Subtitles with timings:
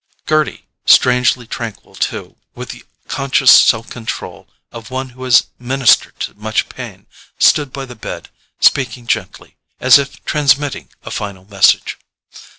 [0.25, 6.33] Gerty, strangely tranquil too, with the conscious self control of one who has ministered to
[6.33, 7.05] much pain,
[7.37, 8.29] stood by the bed,
[8.59, 11.99] speaking gently, as if transmitting a final message.